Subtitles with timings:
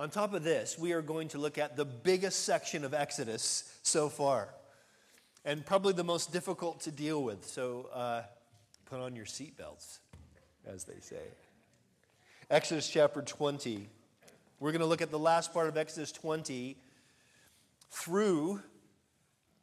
[0.00, 3.70] On top of this, we are going to look at the biggest section of Exodus
[3.82, 4.48] so far,
[5.44, 7.44] and probably the most difficult to deal with.
[7.44, 8.22] So uh,
[8.86, 9.98] put on your seatbelts,
[10.66, 11.20] as they say.
[12.50, 13.90] Exodus chapter 20.
[14.58, 16.78] We're going to look at the last part of Exodus 20
[17.90, 18.62] through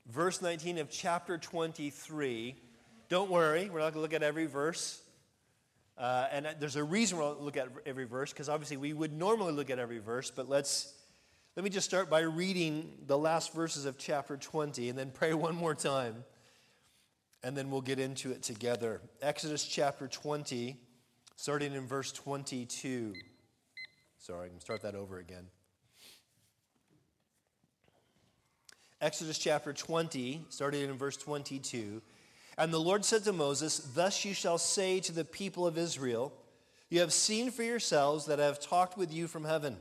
[0.07, 2.55] verse 19 of chapter 23.
[3.09, 5.01] Don't worry, we're not going to look at every verse.
[5.97, 9.53] Uh, and there's a reason we'll look at every verse, because obviously we would normally
[9.53, 10.93] look at every verse, but let's
[11.55, 15.33] let me just start by reading the last verses of chapter 20 and then pray
[15.33, 16.23] one more time,
[17.41, 19.01] and then we'll get into it together.
[19.23, 20.77] Exodus chapter 20,
[21.35, 23.15] starting in verse 22.
[24.19, 25.47] Sorry, I can start that over again.
[29.01, 32.03] Exodus chapter 20, starting in verse 22.
[32.57, 36.33] And the Lord said to Moses, Thus you shall say to the people of Israel,
[36.89, 39.77] You have seen for yourselves that I have talked with you from heaven.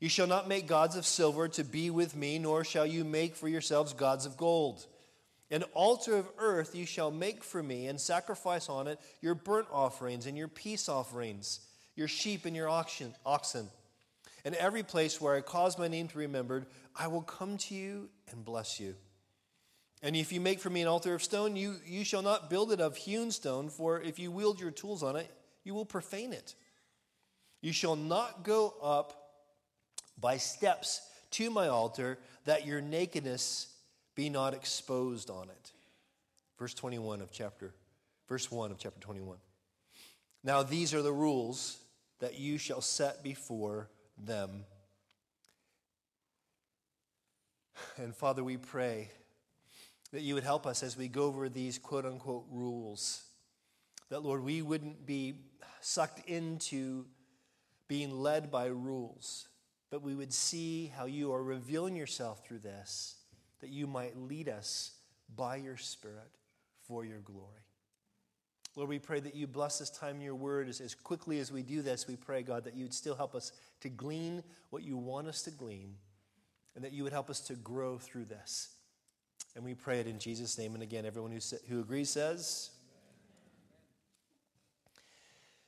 [0.00, 3.36] You shall not make gods of silver to be with me, nor shall you make
[3.36, 4.86] for yourselves gods of gold.
[5.50, 9.68] An altar of earth you shall make for me, and sacrifice on it your burnt
[9.72, 11.60] offerings and your peace offerings,
[11.94, 13.70] your sheep and your oxen.
[14.44, 17.74] And every place where I cause my name to be remembered, I will come to
[17.74, 18.96] you and bless you.
[20.06, 22.70] And if you make for me an altar of stone, you, you shall not build
[22.70, 25.28] it of hewn stone, for if you wield your tools on it,
[25.64, 26.54] you will profane it.
[27.60, 29.32] You shall not go up
[30.16, 31.00] by steps
[31.32, 33.66] to my altar, that your nakedness
[34.14, 35.72] be not exposed on it.
[36.56, 37.74] Verse 21 of chapter,
[38.28, 39.38] verse 1 of chapter 21.
[40.44, 41.78] Now these are the rules
[42.20, 44.66] that you shall set before them.
[47.96, 49.10] And Father, we pray
[50.12, 53.24] that you would help us as we go over these quote unquote rules.
[54.08, 55.34] That, Lord, we wouldn't be
[55.80, 57.06] sucked into
[57.88, 59.48] being led by rules,
[59.90, 63.16] but we would see how you are revealing yourself through this,
[63.60, 64.92] that you might lead us
[65.34, 66.30] by your Spirit
[66.86, 67.66] for your glory.
[68.76, 71.50] Lord, we pray that you bless this time in your word as, as quickly as
[71.50, 72.06] we do this.
[72.06, 75.42] We pray, God, that you would still help us to glean what you want us
[75.44, 75.94] to glean
[76.74, 78.75] and that you would help us to grow through this.
[79.54, 80.74] And we pray it in Jesus' name.
[80.74, 82.70] And again, everyone who, who agrees says.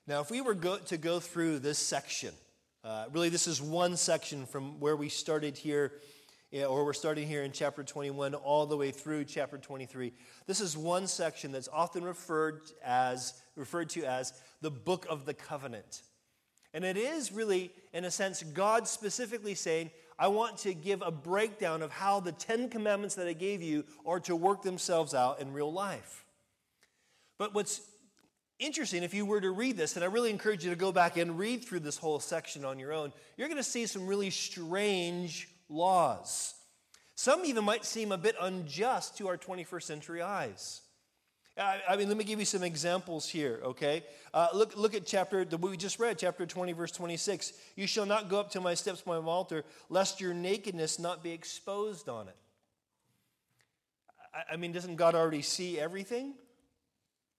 [0.07, 2.33] Now, if we were go, to go through this section,
[2.85, 5.93] uh, really, this is one section from where we started here,
[6.53, 10.13] or we're starting here in chapter 21 all the way through chapter 23.
[10.47, 15.35] This is one section that's often referred as referred to as the book of the
[15.35, 16.03] covenant.
[16.73, 21.11] And it is really, in a sense, God specifically saying, I want to give a
[21.11, 25.41] breakdown of how the Ten Commandments that I gave you are to work themselves out
[25.41, 26.25] in real life.
[27.39, 27.81] But what's
[28.59, 31.17] interesting, if you were to read this, and I really encourage you to go back
[31.17, 34.31] and read through this whole section on your own, you're going to see some really
[34.31, 36.55] strange laws.
[37.15, 40.83] Some even might seem a bit unjust to our 21st century eyes.
[41.59, 44.05] I mean, let me give you some examples here, okay?
[44.33, 47.53] Uh, look, look at chapter, the we just read, chapter 20, verse 26.
[47.75, 51.33] You shall not go up to my steps, my altar, lest your nakedness not be
[51.33, 52.37] exposed on it.
[54.33, 56.35] I, I mean, doesn't God already see everything?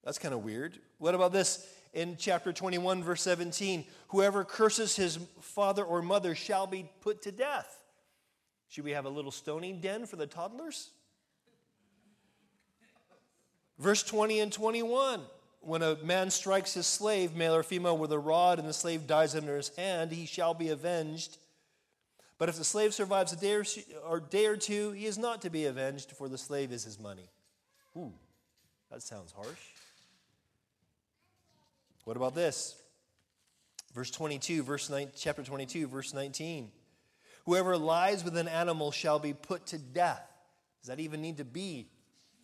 [0.04, 0.80] That's kind of weird.
[0.98, 3.86] What about this in chapter 21, verse 17?
[4.10, 7.84] Whoever curses his father or mother shall be put to death.
[8.68, 10.92] Should we have a little stoning den for the toddlers?
[13.80, 15.22] Verse 20 and 21
[15.62, 19.08] when a man strikes his slave, male or female, with a rod and the slave
[19.08, 21.38] dies under his hand, he shall be avenged.
[22.38, 23.66] But if the slave survives a day or,
[24.08, 27.00] or, day or two, he is not to be avenged, for the slave is his
[27.00, 27.30] money.
[27.98, 28.14] Ooh,
[28.90, 29.60] that sounds harsh.
[32.06, 32.82] What about this?
[33.94, 36.72] Verse 22, verse 9, chapter 22, verse 19.
[37.46, 40.26] Whoever lies with an animal shall be put to death.
[40.82, 41.90] Does that even need to be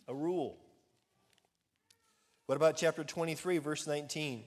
[0.06, 0.58] a rule?
[2.46, 4.44] What about chapter 23, verse 19?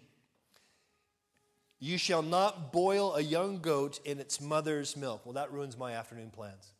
[1.80, 5.25] You shall not boil a young goat in its mother's milk.
[5.25, 6.72] Well, that ruins my afternoon plans.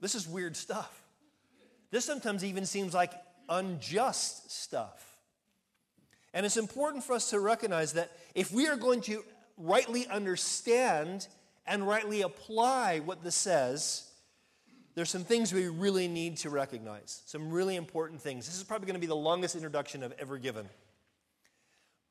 [0.00, 1.02] This is weird stuff.
[1.90, 3.12] This sometimes even seems like
[3.48, 5.06] unjust stuff.
[6.32, 9.24] And it's important for us to recognize that if we are going to
[9.58, 11.26] rightly understand
[11.66, 14.09] and rightly apply what this says,
[15.00, 18.44] there's some things we really need to recognize, some really important things.
[18.44, 20.68] This is probably going to be the longest introduction I've ever given.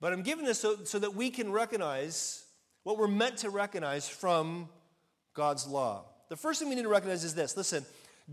[0.02, 2.46] But I'm giving this so, so that we can recognize
[2.82, 4.70] what we're meant to recognize from
[5.36, 6.06] God's law.
[6.30, 7.86] The first thing we need to recognize is this listen,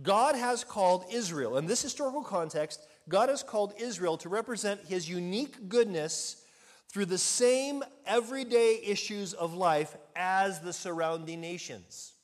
[0.03, 2.81] God has called Israel, in this historical context,
[3.11, 6.43] God has called Israel to represent his unique goodness
[6.89, 12.15] through the same everyday issues of life as the surrounding nations.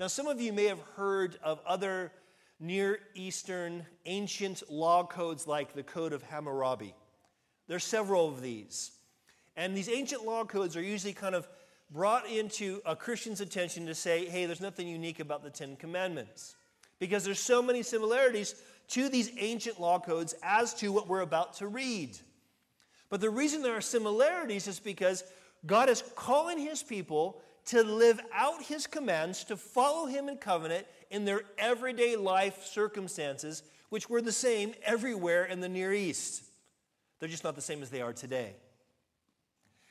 [0.00, 2.12] Now, some of you may have heard of other
[2.60, 6.94] Near Eastern ancient law codes like the Code of Hammurabi.
[7.66, 8.92] There are several of these.
[9.56, 11.48] And these ancient law codes are usually kind of
[11.90, 16.54] brought into a Christian's attention to say, hey, there's nothing unique about the Ten Commandments.
[17.00, 18.54] Because there's so many similarities
[18.88, 22.16] to these ancient law codes as to what we're about to read.
[23.10, 25.24] But the reason there are similarities is because
[25.66, 30.86] God is calling his people to live out his commands, to follow him in covenant
[31.10, 36.42] in their everyday life circumstances, which were the same everywhere in the Near East.
[37.20, 38.54] They're just not the same as they are today.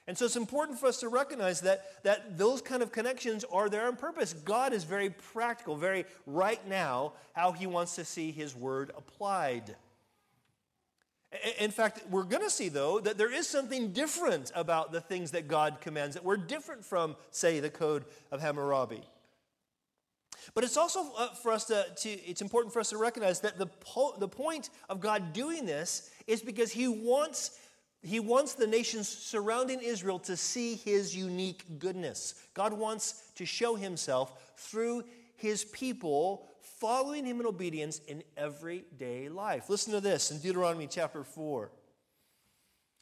[0.07, 3.69] And so it's important for us to recognize that, that those kind of connections are
[3.69, 4.31] there on purpose.
[4.33, 9.75] God is very practical, very right now, how he wants to see his word applied.
[11.59, 15.31] In fact, we're going to see, though, that there is something different about the things
[15.31, 19.01] that God commands that we're different from, say, the Code of Hammurabi.
[20.53, 23.57] But it's also uh, for us to, to, it's important for us to recognize that
[23.57, 27.59] the, po- the point of God doing this is because he wants,
[28.01, 32.35] he wants the nations surrounding Israel to see his unique goodness.
[32.53, 35.03] God wants to show himself through
[35.35, 36.47] his people
[36.79, 39.69] following him in obedience in everyday life.
[39.69, 41.71] Listen to this in Deuteronomy chapter 4.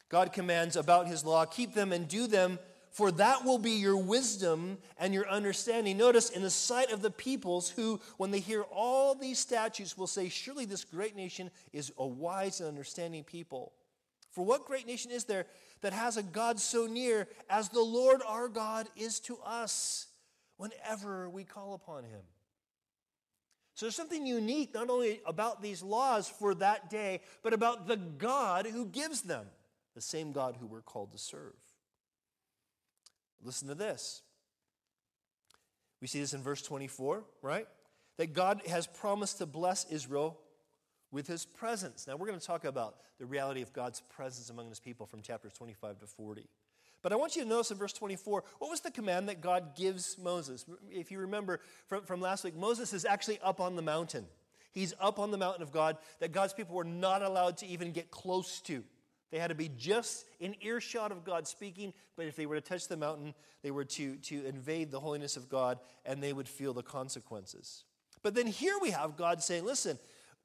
[0.08, 2.58] God commands about his law, keep them and do them,
[2.90, 5.98] for that will be your wisdom and your understanding.
[5.98, 10.06] Notice, in the sight of the peoples who, when they hear all these statutes, will
[10.06, 13.72] say, Surely this great nation is a wise and understanding people.
[14.30, 15.46] For what great nation is there
[15.82, 20.06] that has a God so near as the Lord our God is to us
[20.56, 22.22] whenever we call upon him?
[23.76, 27.98] So there's something unique not only about these laws for that day, but about the
[27.98, 29.44] God who gives them,
[29.94, 31.52] the same God who we're called to serve.
[33.44, 34.22] Listen to this.
[36.00, 37.66] We see this in verse 24, right?
[38.16, 40.40] That God has promised to bless Israel
[41.10, 42.06] with his presence.
[42.06, 45.20] Now, we're going to talk about the reality of God's presence among his people from
[45.20, 46.48] chapters 25 to 40.
[47.06, 49.76] But I want you to notice in verse 24, what was the command that God
[49.76, 50.64] gives Moses?
[50.90, 54.26] If you remember from, from last week, Moses is actually up on the mountain.
[54.72, 57.92] He's up on the mountain of God that God's people were not allowed to even
[57.92, 58.82] get close to.
[59.30, 62.60] They had to be just in earshot of God speaking, but if they were to
[62.60, 66.48] touch the mountain, they were to, to invade the holiness of God and they would
[66.48, 67.84] feel the consequences.
[68.24, 69.96] But then here we have God saying, listen,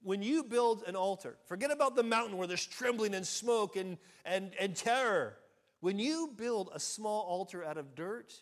[0.03, 3.97] when you build an altar, forget about the mountain where there's trembling and smoke and,
[4.25, 5.37] and, and terror.
[5.81, 8.33] When you build a small altar out of dirt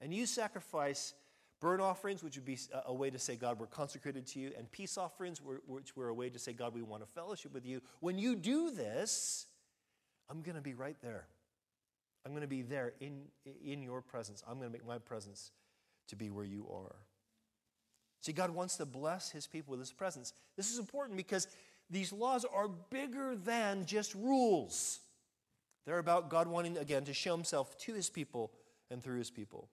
[0.00, 1.14] and you sacrifice
[1.60, 4.70] burnt offerings, which would be a way to say, God, we're consecrated to you, and
[4.72, 7.82] peace offerings, which were a way to say, God, we want to fellowship with you.
[8.00, 9.46] When you do this,
[10.30, 11.26] I'm going to be right there.
[12.24, 13.22] I'm going to be there in,
[13.64, 14.42] in your presence.
[14.48, 15.50] I'm going to make my presence
[16.08, 16.96] to be where you are.
[18.22, 20.32] See, God wants to bless his people with his presence.
[20.56, 21.46] This is important because
[21.90, 25.00] these laws are bigger than just rules.
[25.90, 28.52] They're about God wanting, again, to show himself to his people
[28.92, 29.68] and through his people.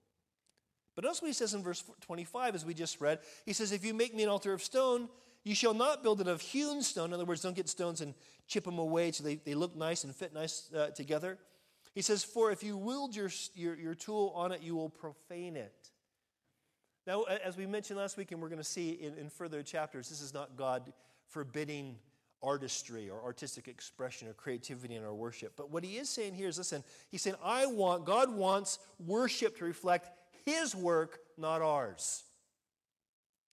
[0.95, 3.19] But notice what he says in verse 25, as we just read.
[3.45, 5.09] He says, If you make me an altar of stone,
[5.43, 7.09] you shall not build it of hewn stone.
[7.09, 8.15] In other words, don't get stones and
[8.47, 11.37] chip them away so they, they look nice and fit nice uh, together.
[11.93, 15.55] He says, For if you wield your, your, your tool on it, you will profane
[15.55, 15.91] it.
[17.05, 20.09] Now, as we mentioned last week, and we're going to see in, in further chapters,
[20.09, 20.91] this is not God
[21.27, 21.97] forbidding
[22.43, 25.53] artistry or artistic expression or creativity in our worship.
[25.55, 29.57] But what he is saying here is listen, he's saying, I want, God wants worship
[29.57, 30.09] to reflect
[30.45, 32.23] his work, not ours.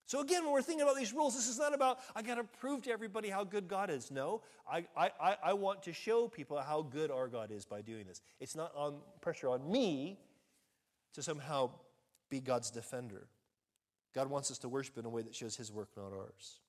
[0.07, 2.43] So again, when we're thinking about these rules, this is not about, I got to
[2.43, 4.11] prove to everybody how good God is.
[4.11, 8.05] No, I, I, I want to show people how good our God is by doing
[8.05, 8.21] this.
[8.39, 10.19] It's not on pressure on me
[11.13, 11.71] to somehow
[12.29, 13.27] be God's defender.
[14.13, 16.59] God wants us to worship in a way that shows his work, not ours.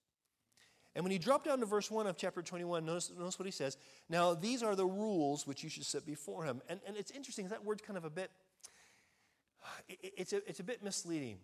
[0.96, 3.52] And when you drop down to verse 1 of chapter 21, notice, notice what he
[3.52, 3.76] says.
[4.08, 6.62] Now, these are the rules which you should set before him.
[6.70, 8.30] And, and it's interesting, that word's kind of a bit,
[9.90, 11.36] it, it's, a, it's a bit misleading.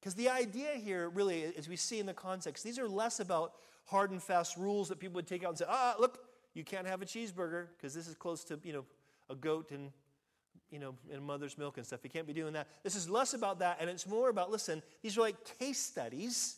[0.00, 3.52] Because the idea here, really, as we see in the context, these are less about
[3.84, 6.88] hard and fast rules that people would take out and say, ah, look, you can't
[6.88, 8.84] have a cheeseburger because this is close to, you know,
[9.28, 9.92] a goat and,
[10.68, 12.00] you know, and mother's milk and stuff.
[12.02, 12.66] You can't be doing that.
[12.82, 16.56] This is less about that, and it's more about, listen, these are like case studies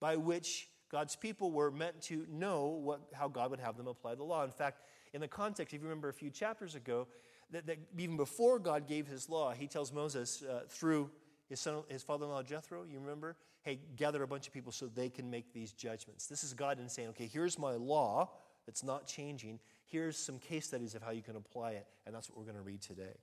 [0.00, 4.14] by which God's people were meant to know what, how God would have them apply
[4.14, 4.44] the law.
[4.44, 7.08] In fact, in the context, if you remember a few chapters ago,
[7.50, 11.10] that, that even before God gave his law, he tells Moses uh, through
[11.48, 13.36] his, son, his father-in-law Jethro, you remember?
[13.62, 16.26] Hey, gather a bunch of people so they can make these judgments.
[16.26, 18.30] This is God in saying, okay, here's my law
[18.64, 19.60] that's not changing.
[19.86, 22.56] Here's some case studies of how you can apply it, and that's what we're going
[22.56, 23.16] to read today.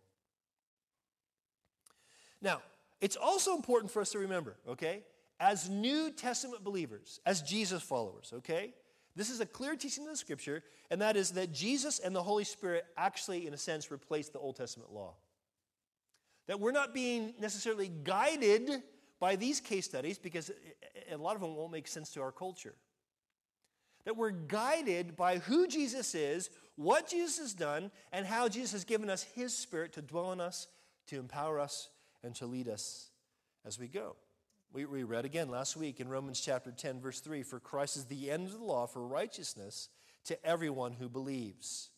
[2.41, 2.61] Now,
[3.01, 5.03] it's also important for us to remember, okay?
[5.39, 8.73] As New Testament believers, as Jesus followers, okay?
[9.15, 12.23] This is a clear teaching of the scripture, and that is that Jesus and the
[12.23, 15.13] Holy Spirit actually, in a sense, replaced the Old Testament law.
[16.47, 18.69] That we're not being necessarily guided
[19.19, 20.51] by these case studies because
[21.11, 22.75] a lot of them won't make sense to our culture.
[24.05, 28.83] That we're guided by who Jesus is, what Jesus has done, and how Jesus has
[28.83, 30.67] given us his spirit to dwell in us,
[31.07, 31.89] to empower us,
[32.23, 33.11] and to lead us
[33.65, 34.15] as we go.
[34.73, 38.05] We, we read again last week in Romans chapter 10, verse 3 For Christ is
[38.05, 39.89] the end of the law for righteousness
[40.25, 41.91] to everyone who believes.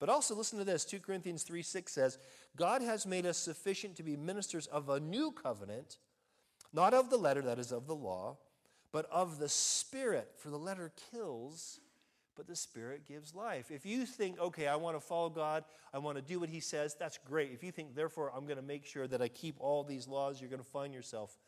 [0.00, 2.18] But also listen to this 2 Corinthians 3 6 says,
[2.56, 5.98] God has made us sufficient to be ministers of a new covenant,
[6.72, 8.38] not of the letter, that is, of the law,
[8.90, 10.32] but of the Spirit.
[10.36, 11.78] For the letter kills,
[12.34, 13.70] but the Spirit gives life.
[13.70, 15.62] If you think, okay, I want to follow God,
[15.94, 17.52] I want to do what He says, that's great.
[17.52, 20.40] If you think, therefore, I'm going to make sure that I keep all these laws,
[20.40, 21.38] you're going to find yourself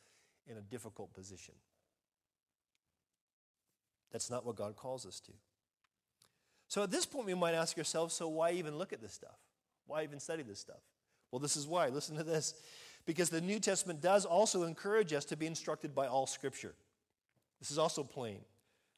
[0.48, 1.54] in a difficult position.
[4.10, 5.32] That's not what God calls us to.
[6.68, 9.36] So at this point, we might ask ourselves so why even look at this stuff?
[9.86, 10.80] Why even study this stuff?
[11.30, 11.88] Well, this is why.
[11.88, 12.54] Listen to this.
[13.06, 16.74] Because the New Testament does also encourage us to be instructed by all Scripture.
[17.58, 18.40] This is also plain.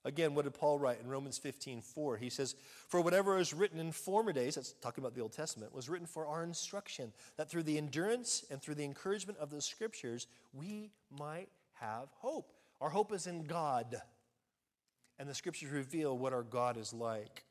[0.05, 2.17] Again, what did Paul write in Romans 15, 4?
[2.17, 2.55] He says,
[2.89, 6.07] For whatever is written in former days, that's talking about the Old Testament, was written
[6.07, 10.91] for our instruction, that through the endurance and through the encouragement of the Scriptures, we
[11.11, 12.53] might have hope.
[12.81, 14.01] Our hope is in God.
[15.19, 17.45] And the Scriptures reveal what our God is like.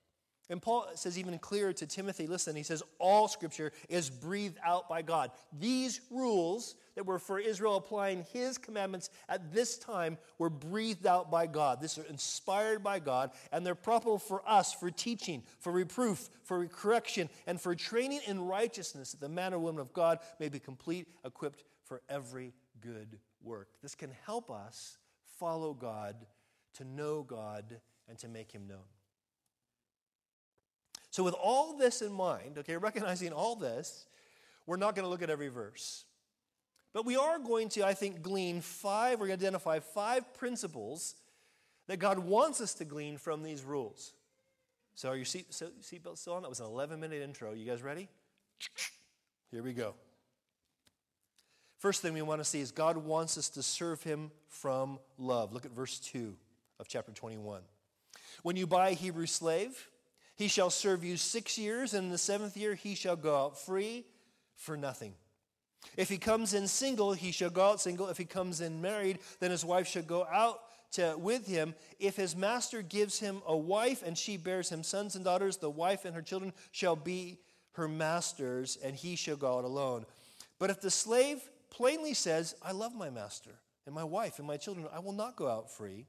[0.49, 4.89] And Paul says even clearer to Timothy, listen, he says, all scripture is breathed out
[4.89, 5.29] by God.
[5.59, 11.31] These rules that were for Israel applying his commandments at this time were breathed out
[11.31, 11.79] by God.
[11.79, 16.67] These are inspired by God, and they're proper for us for teaching, for reproof, for
[16.67, 20.59] correction, and for training in righteousness that the man or woman of God may be
[20.59, 22.51] complete, equipped for every
[22.81, 23.69] good work.
[23.81, 24.97] This can help us
[25.39, 26.17] follow God,
[26.73, 27.79] to know God,
[28.09, 28.89] and to make him known.
[31.11, 34.05] So, with all this in mind, okay, recognizing all this,
[34.65, 36.03] we're not going to look at every verse.
[36.93, 41.15] But we are going to, I think, glean five, we're going to identify five principles
[41.87, 44.13] that God wants us to glean from these rules.
[44.95, 46.41] So, are your seat, seatbelts still on?
[46.41, 47.53] That was an 11 minute intro.
[47.53, 48.09] You guys ready?
[49.51, 49.95] Here we go.
[51.77, 55.53] First thing we want to see is God wants us to serve Him from love.
[55.53, 56.35] Look at verse 2
[56.79, 57.61] of chapter 21.
[58.43, 59.89] When you buy a Hebrew slave,
[60.35, 63.59] he shall serve you six years, and in the seventh year he shall go out
[63.59, 64.05] free
[64.55, 65.13] for nothing.
[65.97, 68.07] If he comes in single, he shall go out single.
[68.07, 70.59] If he comes in married, then his wife shall go out
[70.93, 71.75] to, with him.
[71.99, 75.69] If his master gives him a wife and she bears him sons and daughters, the
[75.69, 77.39] wife and her children shall be
[77.73, 80.05] her master's, and he shall go out alone.
[80.57, 83.51] But if the slave plainly says, I love my master
[83.85, 86.05] and my wife and my children, I will not go out free,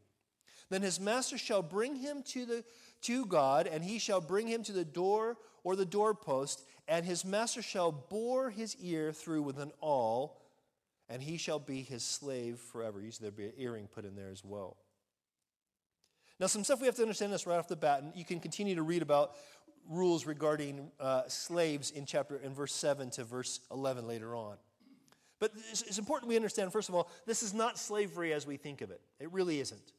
[0.71, 2.65] then his master shall bring him to the
[3.03, 7.25] to God, and he shall bring him to the door or the doorpost, and his
[7.25, 10.41] master shall bore his ear through with an awl,
[11.09, 13.01] and he shall be his slave forever.
[13.01, 14.77] Usually there'd be an earring put in there as well.
[16.39, 18.41] Now, some stuff we have to understand this right off the bat, and you can
[18.41, 19.37] continue to read about
[19.89, 24.57] rules regarding uh, slaves in chapter in verse 7 to verse 11 later on.
[25.39, 28.57] But it's, it's important we understand, first of all, this is not slavery as we
[28.57, 29.01] think of it.
[29.19, 29.93] It really isn't.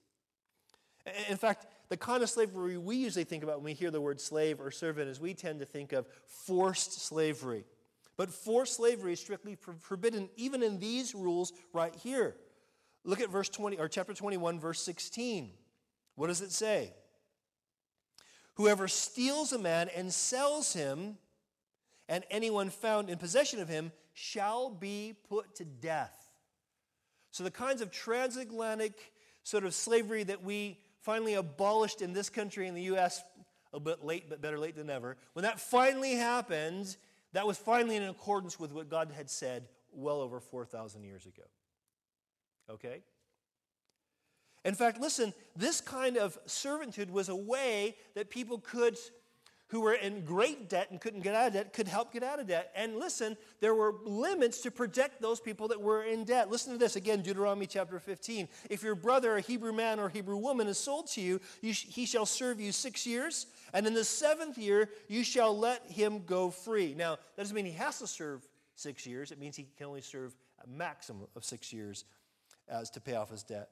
[1.29, 4.21] In fact, the kind of slavery we usually think about when we hear the word
[4.21, 7.65] slave or servant is we tend to think of forced slavery.
[8.15, 12.37] But forced slavery is strictly forbidden even in these rules right here.
[13.03, 15.51] Look at verse 20 or chapter 21 verse 16.
[16.15, 16.93] What does it say?
[18.53, 21.17] Whoever steals a man and sells him
[22.07, 26.29] and anyone found in possession of him shall be put to death.
[27.31, 29.11] So the kinds of transatlantic
[29.43, 33.23] sort of slavery that we finally abolished in this country in the U.S.
[33.73, 35.17] a bit late, but better late than never.
[35.33, 36.95] When that finally happened,
[37.33, 41.43] that was finally in accordance with what God had said well over 4,000 years ago.
[42.69, 43.01] Okay?
[44.63, 48.97] In fact, listen, this kind of servitude was a way that people could
[49.71, 52.41] who were in great debt and couldn't get out of debt could help get out
[52.41, 52.71] of debt.
[52.75, 56.51] And listen, there were limits to protect those people that were in debt.
[56.51, 58.49] Listen to this again, Deuteronomy chapter 15.
[58.69, 61.85] If your brother, a Hebrew man or Hebrew woman, is sold to you, you sh-
[61.87, 66.23] he shall serve you six years, and in the seventh year you shall let him
[66.25, 66.93] go free.
[66.93, 70.01] Now, that doesn't mean he has to serve six years, it means he can only
[70.01, 70.35] serve
[70.65, 72.03] a maximum of six years
[72.67, 73.69] as to pay off his debt.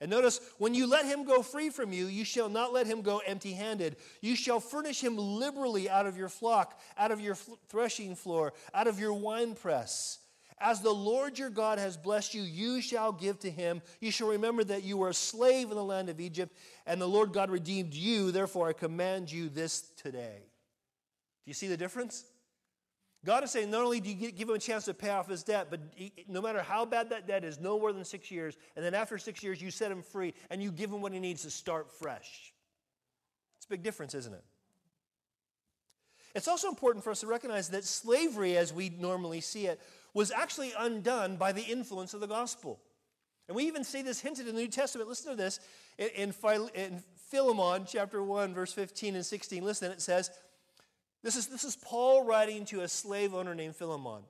[0.00, 3.00] And notice, when you let him go free from you, you shall not let him
[3.00, 3.96] go empty handed.
[4.20, 7.34] You shall furnish him liberally out of your flock, out of your
[7.68, 10.18] threshing floor, out of your winepress.
[10.58, 13.82] As the Lord your God has blessed you, you shall give to him.
[14.00, 16.54] You shall remember that you were a slave in the land of Egypt,
[16.86, 18.32] and the Lord God redeemed you.
[18.32, 20.42] Therefore, I command you this today.
[21.44, 22.24] Do you see the difference?
[23.26, 25.42] God is saying not only do you give him a chance to pay off his
[25.42, 25.80] debt, but
[26.28, 29.18] no matter how bad that debt is, no more than six years, and then after
[29.18, 31.90] six years, you set him free and you give him what he needs to start
[31.90, 32.54] fresh.
[33.56, 34.44] It's a big difference, isn't it?
[36.36, 39.80] It's also important for us to recognize that slavery, as we normally see it,
[40.14, 42.78] was actually undone by the influence of the gospel.
[43.48, 45.08] And we even see this hinted in the New Testament.
[45.08, 45.58] Listen to this
[45.98, 49.64] in, Philemon chapter 1, verse 15 and 16.
[49.64, 50.30] Listen, it says,
[51.26, 54.22] this is, this is Paul writing to a slave owner named Philemon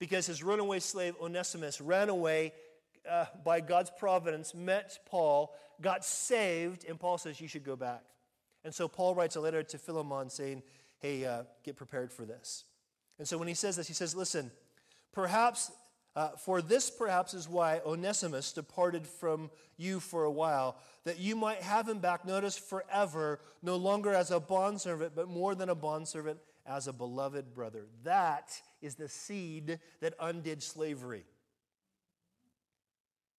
[0.00, 2.52] because his runaway slave Onesimus ran away
[3.08, 8.02] uh, by God's providence, met Paul, got saved, and Paul says, You should go back.
[8.64, 10.64] And so Paul writes a letter to Philemon saying,
[10.98, 12.64] Hey, uh, get prepared for this.
[13.20, 14.50] And so when he says this, he says, Listen,
[15.12, 15.70] perhaps
[16.16, 21.36] uh, for this perhaps is why Onesimus departed from you for a while, that you
[21.36, 25.74] might have him back, notice, forever, no longer as a bondservant, but more than a
[25.74, 27.86] bondservant, as a beloved brother.
[28.04, 31.24] That is the seed that undid slavery.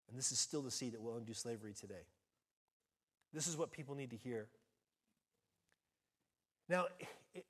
[0.08, 2.06] And this is still the seed that will undo slavery today.
[3.32, 4.48] This is what people need to hear.
[6.68, 6.86] Now,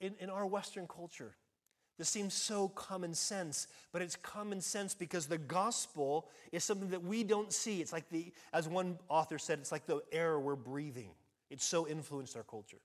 [0.01, 1.35] in, in our Western culture,
[2.01, 7.03] this seems so common sense, but it's common sense because the gospel is something that
[7.03, 7.83] we don't see.
[7.83, 11.11] It's like the, as one author said, it's like the air we're breathing.
[11.51, 12.81] It's so influenced our culture.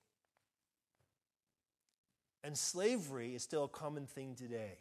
[2.44, 4.80] And slavery is still a common thing today.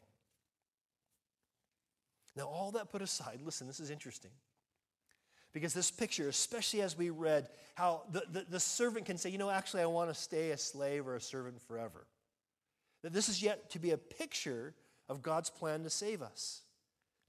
[2.34, 4.32] Now, all that put aside, listen, this is interesting.
[5.52, 9.38] Because this picture, especially as we read how the, the, the servant can say, you
[9.38, 12.08] know, actually, I want to stay a slave or a servant forever.
[13.04, 14.72] That this is yet to be a picture
[15.10, 16.62] of God's plan to save us.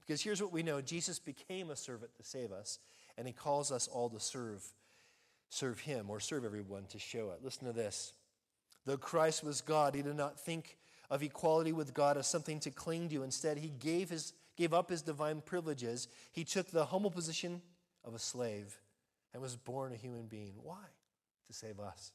[0.00, 2.78] Because here's what we know Jesus became a servant to save us,
[3.18, 4.64] and he calls us all to serve,
[5.50, 7.44] serve him or serve everyone to show it.
[7.44, 8.14] Listen to this.
[8.86, 10.78] Though Christ was God, he did not think
[11.10, 13.22] of equality with God as something to cling to.
[13.22, 16.08] Instead, he gave, his, gave up his divine privileges.
[16.32, 17.60] He took the humble position
[18.02, 18.78] of a slave
[19.34, 20.54] and was born a human being.
[20.62, 20.84] Why?
[21.48, 22.12] To save us.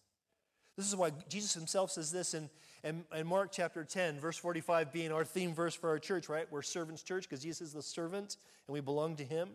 [0.77, 2.49] This is why Jesus himself says this in,
[2.83, 6.47] in, in, Mark chapter 10, verse 45 being our theme verse for our church, right?
[6.49, 9.49] We're servants' church because Jesus is the servant and we belong to him.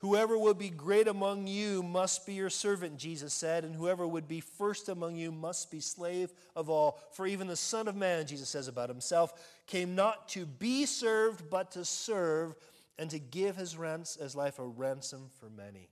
[0.00, 4.28] Whoever would be great among you must be your servant, Jesus said, and whoever would
[4.28, 6.98] be first among you must be slave of all.
[7.12, 9.32] For even the Son of Man, Jesus says about himself,
[9.66, 12.54] came not to be served, but to serve
[12.98, 15.88] and to give his, rans- his life a ransom for many.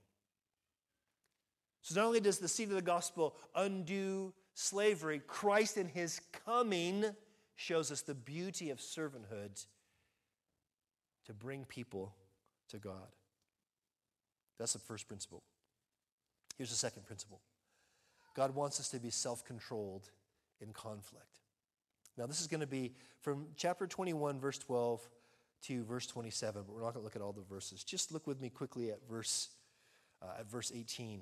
[1.85, 7.05] So not only does the seed of the gospel undo slavery, Christ in his coming
[7.57, 9.63] shows us the beauty of servanthood
[11.27, 12.15] to bring people
[12.69, 13.13] to God.
[14.57, 15.43] That's the first principle.
[16.57, 17.39] Here's the second principle
[18.33, 20.09] God wants us to be self controlled
[20.61, 21.41] in conflict.
[22.17, 25.07] Now, this is going to be from chapter 21, verse 12
[25.65, 27.83] to verse 27, but we're not going to look at all the verses.
[27.83, 29.49] Just look with me quickly at verse,
[30.23, 31.21] uh, at verse 18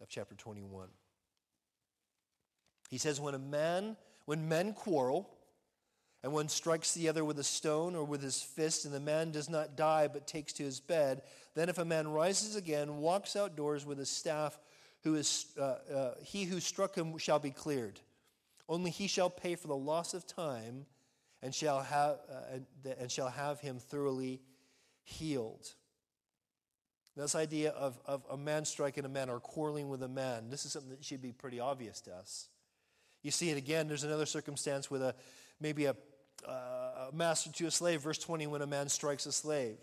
[0.00, 0.88] of chapter 21.
[2.88, 5.30] He says, When a man, when men quarrel,
[6.22, 9.30] and one strikes the other with a stone or with his fist, and the man
[9.30, 11.22] does not die but takes to his bed,
[11.54, 14.58] then if a man rises again, walks outdoors with his staff,
[15.02, 18.00] who is, uh, uh, he who struck him shall be cleared.
[18.68, 20.84] Only he shall pay for the loss of time
[21.42, 24.42] and shall have, uh, and shall have him thoroughly
[25.02, 25.74] healed.
[27.20, 30.64] This idea of, of a man striking a man or quarreling with a man, this
[30.64, 32.48] is something that should be pretty obvious to us.
[33.22, 35.14] You see it again, there's another circumstance with a
[35.60, 35.94] maybe a,
[36.48, 39.76] uh, a master to a slave, verse 20, when a man strikes a slave.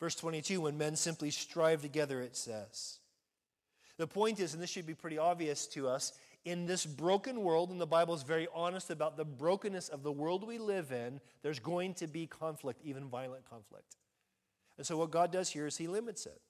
[0.00, 3.00] Verse 22, when men simply strive together, it says.
[3.98, 6.14] The point is, and this should be pretty obvious to us,
[6.46, 10.12] in this broken world, and the Bible is very honest about the brokenness of the
[10.12, 13.96] world we live in, there's going to be conflict, even violent conflict.
[14.78, 16.40] And so what God does here is he limits it.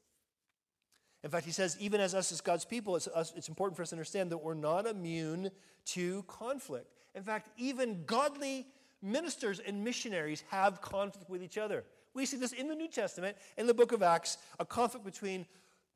[1.27, 3.83] In fact, he says, even as us as God's people, it's, us, it's important for
[3.83, 5.51] us to understand that we're not immune
[5.87, 6.87] to conflict.
[7.17, 8.69] In fact, even godly
[9.03, 11.83] ministers and missionaries have conflict with each other.
[12.15, 15.47] We see this in the New Testament, in the book of Acts, a conflict between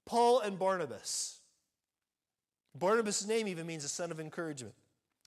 [0.05, 1.39] Paul and Barnabas.
[2.75, 4.75] Barnabas' name even means a son of encouragement.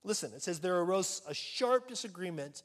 [0.04, 2.63] Listen, it says there arose a sharp disagreement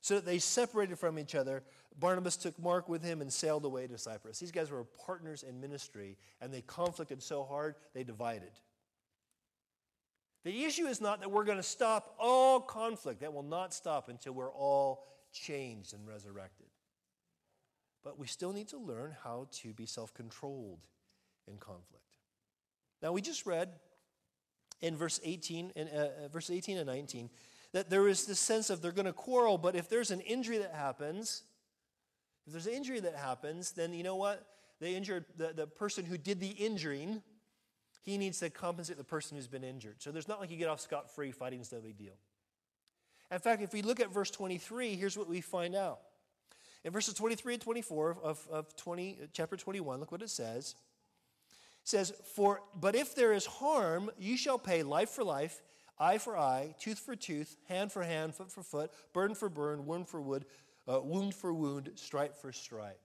[0.00, 1.62] So that they separated from each other.
[1.98, 4.38] Barnabas took Mark with him and sailed away to Cyprus.
[4.38, 8.52] These guys were partners in ministry, and they conflicted so hard, they divided.
[10.44, 13.20] The issue is not that we're going to stop all conflict.
[13.20, 16.66] That will not stop until we're all changed and resurrected.
[18.02, 20.86] But we still need to learn how to be self controlled
[21.46, 22.16] in conflict.
[23.02, 23.68] Now, we just read
[24.80, 27.28] in verse 18, in, uh, uh verse 18 and 19
[27.72, 30.58] that there is this sense of they're going to quarrel, but if there's an injury
[30.58, 31.42] that happens,
[32.46, 34.46] if there's an injury that happens, then you know what?
[34.80, 37.22] The injured, the, the person who did the injuring,
[38.02, 39.96] he needs to compensate the person who's been injured.
[39.98, 42.14] So there's not like you get off scot free, fighting is no big deal.
[43.30, 46.00] In fact, if we look at verse 23, here's what we find out.
[46.82, 50.74] In verses 23 and 24 of, of 20, chapter 21, look what it says.
[51.82, 55.62] It says, For but if there is harm, you shall pay life for life,
[55.98, 59.84] eye for eye, tooth for tooth, hand for hand, foot for foot, burn for burn,
[59.86, 60.46] wound for wood,
[60.90, 63.00] uh, wound for wound, stripe for stripe.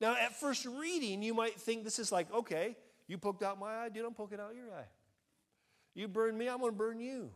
[0.00, 3.84] Now, at first reading, you might think this is like, okay, you poked out my
[3.84, 4.88] eye, dude, I'm poking out your eye.
[5.94, 7.30] You burn me, I'm going to burn you.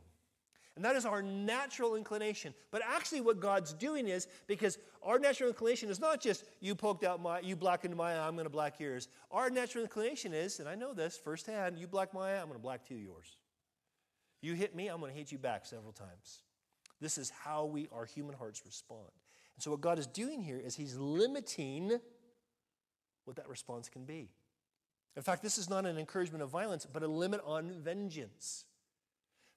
[0.77, 2.53] And that is our natural inclination.
[2.71, 7.05] But actually, what God's doing is because our natural inclination is not just you poked
[7.05, 9.09] out my, you blackened my eye, I'm going to black yours.
[9.31, 12.55] Our natural inclination is, and I know this firsthand, you black my eye, I'm going
[12.55, 13.37] to black two yours.
[14.41, 16.43] You hit me, I'm going to hit you back several times.
[17.01, 19.11] This is how we, our human hearts, respond.
[19.57, 21.99] And so, what God is doing here is He's limiting
[23.25, 24.29] what that response can be.
[25.17, 28.65] In fact, this is not an encouragement of violence, but a limit on vengeance.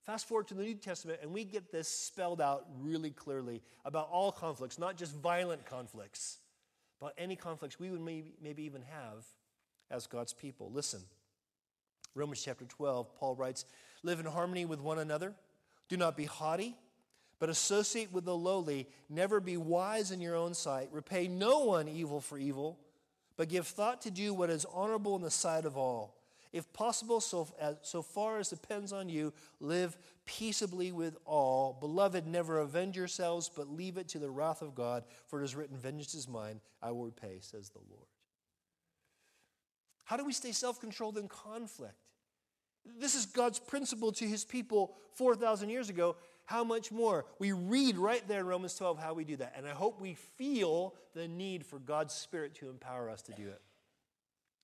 [0.06, 4.08] Fast forward to the New Testament, and we get this spelled out really clearly about
[4.10, 6.38] all conflicts, not just violent conflicts,
[7.02, 9.26] but any conflicts we would maybe, maybe even have
[9.92, 10.72] as God's people.
[10.72, 11.02] Listen,
[12.16, 13.66] Romans chapter 12, Paul writes,
[14.04, 15.34] Live in harmony with one another.
[15.90, 16.76] Do not be haughty,
[17.39, 18.88] but associate with the lowly.
[19.10, 20.89] Never be wise in your own sight.
[20.91, 22.80] Repay no one evil for evil,
[23.36, 26.15] but give thought to do what is honorable in the sight of all.
[26.54, 31.78] If possible, so, as, so far as depends on you, live peaceably with all.
[31.80, 35.56] Beloved, never avenge yourselves, but leave it to the wrath of God, for it is
[35.56, 38.08] written, Vengeance is mine, I will repay, says the Lord.
[40.06, 41.93] How do we stay self controlled in conflict?
[42.97, 46.15] This is God's principle to his people 4,000 years ago.
[46.48, 47.26] How much more?
[47.40, 49.54] We read right there in Romans 12 how we do that.
[49.58, 53.50] And I hope we feel the need for God's Spirit to empower us to do
[53.50, 53.62] it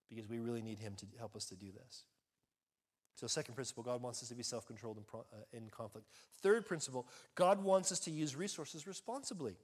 [0.08, 2.04] because we really need Him to help us to do this.
[3.16, 6.08] So, second principle, God wants us to be self controlled in, uh, in conflict.
[6.42, 9.58] Third principle, God wants us to use resources responsibly.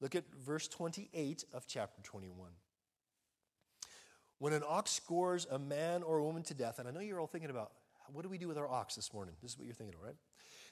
[0.00, 2.50] Look at verse 28 of chapter 21.
[4.38, 7.20] When an ox scores a man or a woman to death, and I know you're
[7.20, 7.70] all thinking about
[8.12, 9.36] what do we do with our ox this morning?
[9.40, 10.16] This is what you're thinking of, right?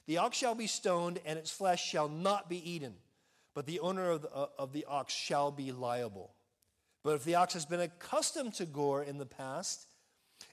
[0.07, 2.95] The ox shall be stoned, and its flesh shall not be eaten,
[3.55, 6.35] but the owner of the, uh, of the ox shall be liable.
[7.03, 9.87] But if the ox has been accustomed to gore in the past,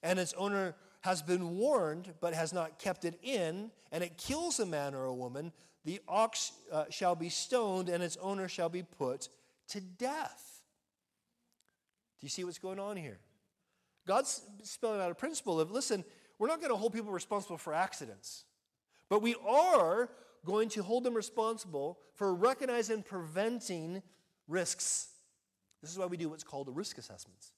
[0.03, 4.59] and its owner has been warned but has not kept it in, and it kills
[4.59, 5.51] a man or a woman,
[5.85, 9.29] the ox uh, shall be stoned, and its owner shall be put
[9.69, 10.61] to death.
[12.19, 13.19] Do you see what's going on here?
[14.05, 16.03] God's spelling out a principle of listen,
[16.39, 18.45] we're not going to hold people responsible for accidents,
[19.09, 20.09] but we are
[20.45, 24.01] going to hold them responsible for recognizing and preventing
[24.47, 25.09] risks.
[25.81, 27.51] This is why we do what's called the risk assessments,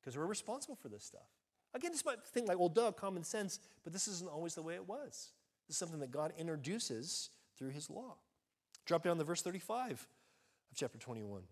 [0.00, 1.26] because we're responsible for this stuff.
[1.74, 4.74] Again, this might think like, well, duh, common sense, but this isn't always the way
[4.74, 5.30] it was.
[5.68, 8.16] This is something that God introduces through his law.
[8.86, 11.42] Drop down to verse 35 of chapter 21.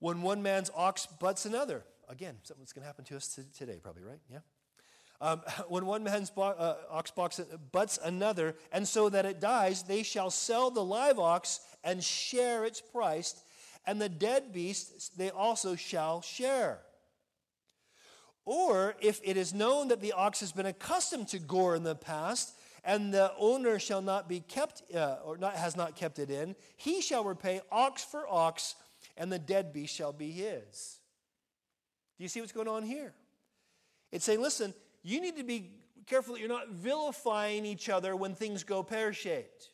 [0.00, 4.02] When one man's ox butts another, again, something's going to happen to us today, probably,
[4.02, 4.20] right?
[4.30, 4.38] Yeah?
[5.20, 7.40] Um, when one man's bo- uh, ox box
[7.72, 12.64] butts another, and so that it dies, they shall sell the live ox and share
[12.64, 13.34] its price
[13.88, 16.80] and the dead beast they also shall share.
[18.44, 21.94] Or if it is known that the ox has been accustomed to gore in the
[21.94, 22.52] past,
[22.84, 26.54] and the owner shall not be kept, uh, or not, has not kept it in,
[26.76, 28.74] he shall repay ox for ox,
[29.16, 30.98] and the dead beast shall be his.
[32.18, 33.14] Do you see what's going on here?
[34.12, 34.74] It's saying, listen,
[35.08, 35.70] you need to be
[36.06, 39.70] careful that you're not vilifying each other when things go pear shaped.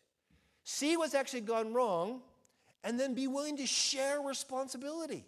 [0.64, 2.22] See what's actually gone wrong
[2.82, 5.24] and then be willing to share responsibility.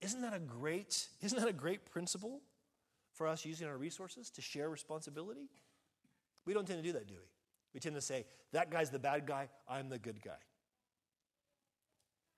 [0.00, 2.40] Isn't that a great, isn't that a great principle
[3.12, 5.48] for us using our resources to share responsibility?
[6.44, 7.28] We don't tend to do that, do we?
[7.72, 10.32] We tend to say, that guy's the bad guy, I'm the good guy.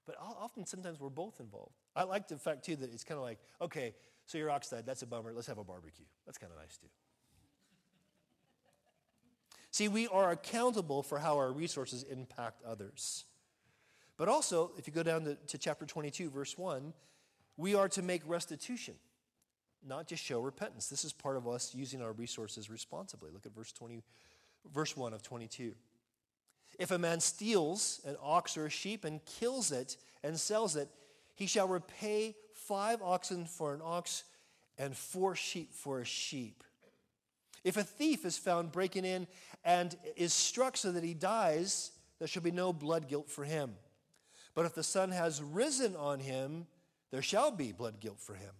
[0.06, 1.74] But often, sometimes we're both involved.
[1.94, 3.94] I like the fact, too, that it's kind of like, okay,
[4.26, 6.04] so you're ox died, that's a bummer, let's have a barbecue.
[6.26, 6.88] That's kind of nice, too.
[9.70, 13.24] See, we are accountable for how our resources impact others.
[14.16, 16.92] But also, if you go down to, to chapter 22, verse 1,
[17.56, 18.94] we are to make restitution,
[19.86, 20.88] not just show repentance.
[20.88, 23.30] This is part of us using our resources responsibly.
[23.30, 24.02] Look at verse 20,
[24.72, 25.74] verse 1 of 22.
[26.78, 30.88] If a man steals an ox or a sheep and kills it and sells it,
[31.36, 34.24] he shall repay five oxen for an ox
[34.76, 36.64] and four sheep for a sheep.
[37.62, 39.26] If a thief is found breaking in
[39.64, 43.74] and is struck so that he dies, there shall be no blood guilt for him.
[44.54, 46.66] But if the sun has risen on him,
[47.10, 48.52] there shall be blood guilt for him.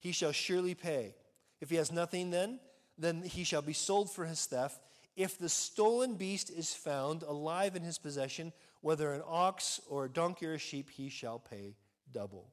[0.00, 1.14] He shall surely pay.
[1.60, 2.58] If he has nothing, then,
[2.98, 4.80] then he shall be sold for his theft.
[5.14, 8.52] If the stolen beast is found alive in his possession,
[8.86, 11.74] whether an ox or a donkey or a sheep, he shall pay
[12.12, 12.52] double.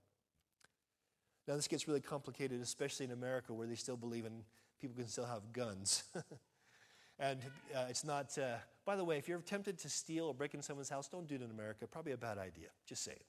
[1.47, 4.41] Now, this gets really complicated, especially in America where they still believe in
[4.81, 6.05] people can still have guns.
[7.19, 7.39] and
[7.75, 10.65] uh, it's not, uh, by the way, if you're tempted to steal or break into
[10.65, 11.85] someone's house, don't do it in America.
[11.85, 12.69] Probably a bad idea.
[12.87, 13.25] Just say it.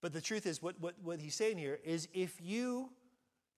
[0.00, 2.88] But the truth is, what, what, what he's saying here is if you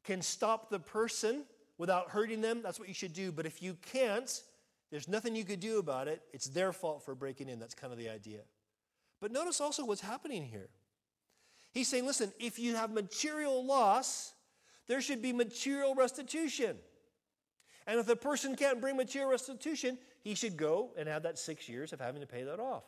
[0.03, 1.45] can stop the person
[1.79, 3.31] without hurting them, that's what you should do.
[3.31, 4.43] But if you can't,
[4.91, 6.23] there's nothing you could do about it.
[6.33, 7.59] It's their fault for breaking in.
[7.59, 8.41] That's kind of the idea.
[9.21, 10.69] But notice also what's happening here.
[11.73, 14.33] He's saying, listen, if you have material loss,
[14.89, 16.77] there should be material restitution.
[17.87, 21.69] And if the person can't bring material restitution, he should go and have that six
[21.69, 22.85] years of having to pay that off.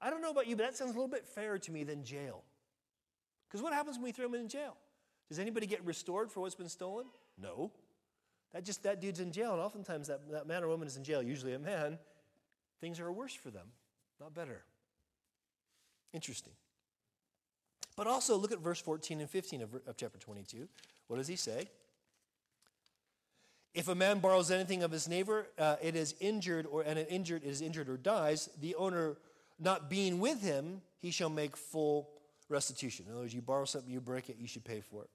[0.00, 2.04] I don't know about you, but that sounds a little bit fairer to me than
[2.04, 2.42] jail.
[3.48, 4.76] Because what happens when we throw him in jail?
[5.28, 7.06] Does anybody get restored for what's been stolen?
[7.38, 7.70] No.
[8.52, 11.04] That just that dude's in jail, and oftentimes that, that man or woman is in
[11.04, 11.98] jail, usually a man.
[12.80, 13.68] Things are worse for them,
[14.20, 14.62] not better.
[16.12, 16.52] Interesting.
[17.96, 20.68] But also look at verse 14 and 15 of, of chapter 22.
[21.06, 21.68] What does he say?
[23.74, 27.06] If a man borrows anything of his neighbor, uh, it is injured, or and an
[27.06, 29.16] injured is injured or dies, the owner
[29.58, 32.10] not being with him, he shall make full
[32.50, 33.06] restitution.
[33.06, 35.10] In other words, you borrow something, you break it, you should pay for it.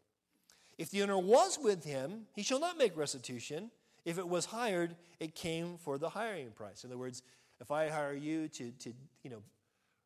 [0.78, 3.72] If the owner was with him, he shall not make restitution.
[4.06, 6.84] If it was hired, it came for the hiring price.
[6.84, 7.24] In other words,
[7.60, 9.42] if I hire you to, to you know,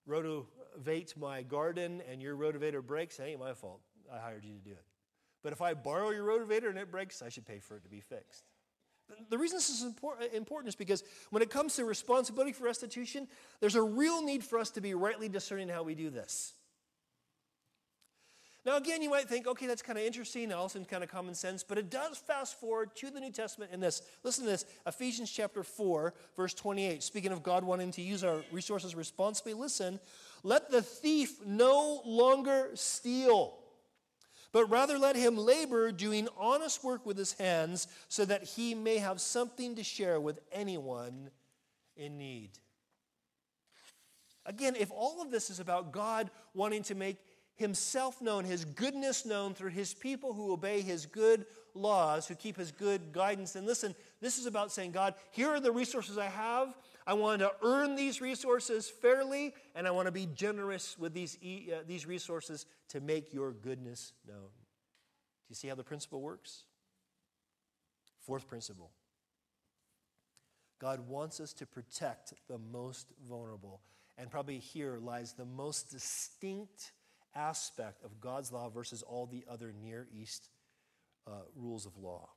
[0.09, 3.81] rotovate my garden and your rotovator breaks, it ain't my fault.
[4.11, 4.85] I hired you to do it.
[5.43, 7.89] But if I borrow your rotovator and it breaks, I should pay for it to
[7.89, 8.45] be fixed.
[9.29, 13.27] The reason this is important is because when it comes to responsibility for restitution,
[13.59, 16.53] there's a real need for us to be rightly discerning how we do this.
[18.63, 21.33] Now, again, you might think, okay, that's kind of interesting and also kind of common
[21.33, 24.03] sense, but it does fast forward to the New Testament in this.
[24.23, 27.01] Listen to this Ephesians chapter 4, verse 28.
[27.01, 29.99] Speaking of God wanting to use our resources responsibly, listen,
[30.43, 33.57] let the thief no longer steal,
[34.51, 38.99] but rather let him labor doing honest work with his hands so that he may
[38.99, 41.31] have something to share with anyone
[41.97, 42.51] in need.
[44.45, 47.17] Again, if all of this is about God wanting to make
[47.61, 52.57] himself known, his goodness known through his people who obey his good laws, who keep
[52.57, 53.55] his good guidance.
[53.55, 56.77] And listen, this is about saying, God, here are the resources I have.
[57.07, 61.37] I want to earn these resources fairly, and I want to be generous with these,
[61.41, 64.35] uh, these resources to make your goodness known.
[64.37, 66.63] Do you see how the principle works?
[68.19, 68.91] Fourth principle
[70.79, 73.81] God wants us to protect the most vulnerable.
[74.17, 76.91] And probably here lies the most distinct
[77.35, 80.49] aspect of God's law versus all the other Near East
[81.27, 82.29] uh, rules of law.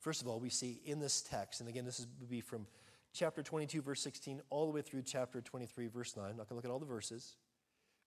[0.00, 2.66] First of all, we see in this text, and again, this is, would be from
[3.12, 6.24] chapter 22, verse 16, all the way through chapter 23, verse 9.
[6.24, 7.36] I'm not going to look at all the verses,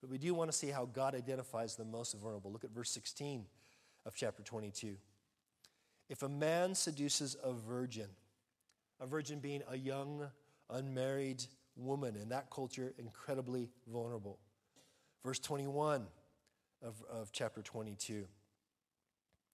[0.01, 2.51] but we do want to see how God identifies the most vulnerable.
[2.51, 3.45] Look at verse 16
[4.05, 4.95] of chapter 22.
[6.09, 8.07] If a man seduces a virgin,
[8.99, 10.27] a virgin being a young,
[10.69, 11.43] unmarried
[11.75, 14.39] woman, in that culture, incredibly vulnerable.
[15.23, 16.07] Verse 21
[16.81, 18.25] of, of chapter 22.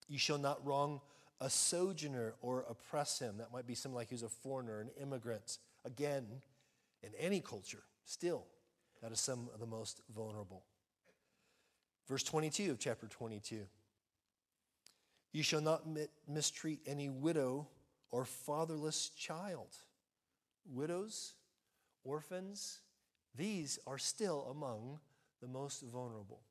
[0.08, 1.02] You shall not wrong
[1.42, 3.38] a sojourner or oppress him.
[3.38, 5.58] That might be someone like who's a foreigner, an immigrant.
[5.84, 6.26] Again,
[7.04, 8.46] in any culture, still,
[9.02, 10.64] that is some of the most vulnerable.
[12.08, 13.66] Verse 22 of chapter 22.
[15.34, 15.84] You shall not
[16.28, 17.68] mistreat any widow
[18.12, 19.76] or fatherless child.
[20.66, 21.34] Widows,
[22.04, 22.80] orphans,
[23.36, 25.00] these are still among
[25.46, 26.42] the most vulnerable.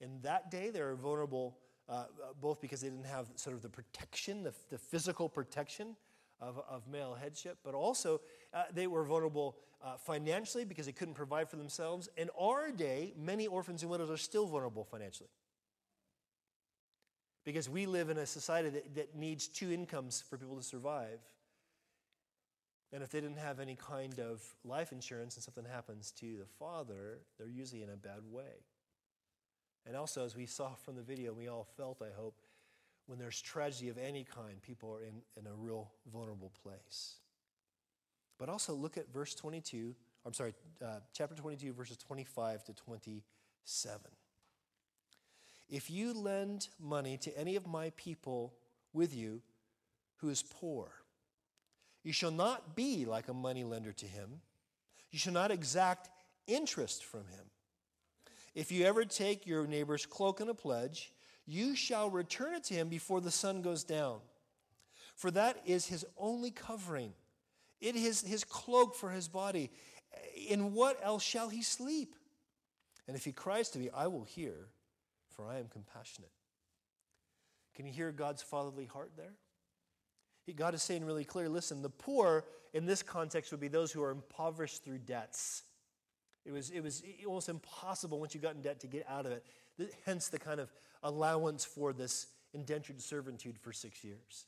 [0.00, 1.56] In that day, they were vulnerable
[1.88, 2.04] uh, uh,
[2.40, 5.96] both because they didn't have sort of the protection, the, the physical protection
[6.40, 8.20] of, of male headship, but also
[8.52, 12.08] uh, they were vulnerable uh, financially because they couldn't provide for themselves.
[12.16, 15.30] In our day, many orphans and widows are still vulnerable financially
[17.44, 21.20] Because we live in a society that, that needs two incomes for people to survive.
[22.96, 26.46] And if they didn't have any kind of life insurance and something happens to the
[26.58, 28.64] father, they're usually in a bad way.
[29.84, 32.40] And also, as we saw from the video, we all felt, I hope,
[33.04, 37.16] when there's tragedy of any kind, people are in, in a real vulnerable place.
[38.38, 44.00] But also look at verse 22, I'm sorry, uh, chapter 22, verses 25 to 27.
[45.68, 48.54] If you lend money to any of my people
[48.94, 49.42] with you
[50.16, 50.92] who is poor,
[52.06, 54.40] you shall not be like a moneylender to him.
[55.10, 56.08] You shall not exact
[56.46, 57.50] interest from him.
[58.54, 61.12] If you ever take your neighbor's cloak in a pledge,
[61.46, 64.20] you shall return it to him before the sun goes down.
[65.16, 67.12] For that is his only covering.
[67.80, 69.72] It is his cloak for his body.
[70.48, 72.14] In what else shall he sleep?
[73.08, 74.68] And if he cries to me, I will hear
[75.30, 76.30] for I am compassionate.
[77.74, 79.34] Can you hear God's fatherly heart there?
[80.54, 84.02] God is saying really clear listen, the poor in this context would be those who
[84.02, 85.62] are impoverished through debts.
[86.44, 89.32] It was, it was almost impossible once you got in debt to get out of
[89.32, 89.44] it.
[90.04, 94.46] Hence the kind of allowance for this indentured servitude for six years.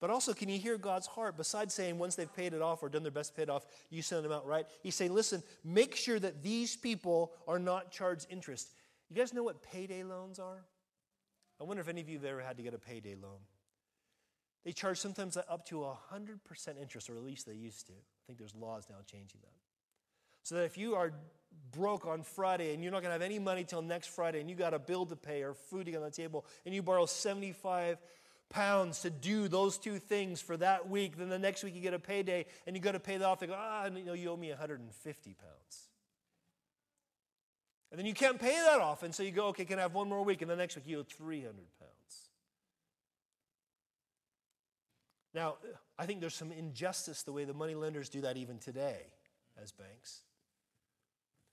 [0.00, 1.36] But also, can you hear God's heart?
[1.38, 3.64] Besides saying once they've paid it off or done their best to pay it off,
[3.88, 4.66] you send them out right.
[4.82, 8.68] He's saying, listen, make sure that these people are not charged interest.
[9.08, 10.64] You guys know what payday loans are?
[11.60, 13.38] I wonder if any of you have ever had to get a payday loan.
[14.64, 17.92] They charge sometimes up to 100% interest, or at least they used to.
[17.92, 19.52] I think there's laws now changing that.
[20.42, 21.12] So that if you are
[21.72, 24.48] broke on Friday and you're not going to have any money till next Friday and
[24.48, 26.82] you got a bill to pay or food to get on the table and you
[26.82, 27.98] borrow 75
[28.50, 31.94] pounds to do those two things for that week, then the next week you get
[31.94, 33.40] a payday and you got to pay that off.
[33.40, 35.88] They go, ah, you know, you owe me 150 pounds.
[37.90, 39.02] And then you can't pay that off.
[39.02, 40.42] And so you go, okay, can I have one more week?
[40.42, 41.92] And the next week you owe 300 pounds.
[45.34, 45.56] Now,
[45.98, 48.98] I think there's some injustice the way the money lenders do that even today
[49.60, 50.22] as banks.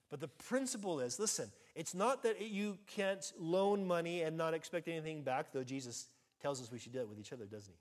[0.09, 4.87] But the principle is listen, it's not that you can't loan money and not expect
[4.87, 6.07] anything back, though Jesus
[6.41, 7.79] tells us we should do it with each other, doesn't he?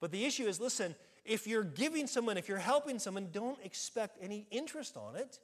[0.00, 4.18] But the issue is listen, if you're giving someone, if you're helping someone, don't expect
[4.20, 5.38] any interest on it.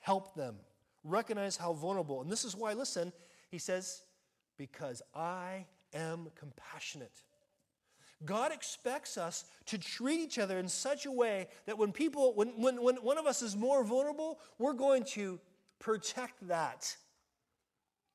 [0.00, 0.56] Help them
[1.02, 2.22] recognize how vulnerable.
[2.22, 3.12] And this is why, listen,
[3.50, 4.02] he says,
[4.56, 7.22] because I am compassionate.
[8.24, 12.48] God expects us to treat each other in such a way that when people, when,
[12.60, 15.40] when, when one of us is more vulnerable, we're going to
[15.78, 16.96] protect that.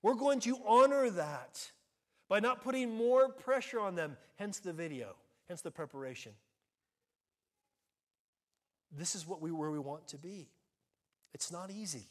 [0.01, 1.71] We're going to honor that
[2.29, 5.15] by not putting more pressure on them, hence the video,
[5.47, 6.31] hence the preparation.
[8.91, 10.47] This is what we, where we want to be.
[11.33, 12.07] It's not easy.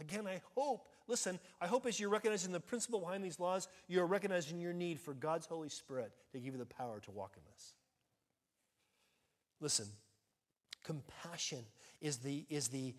[0.00, 4.06] Again, I hope, listen, I hope as you're recognizing the principle behind these laws, you're
[4.06, 7.42] recognizing your need for God's Holy Spirit to give you the power to walk in
[7.52, 7.74] this.
[9.60, 9.86] Listen,
[10.82, 11.64] compassion
[12.00, 12.94] is the, is the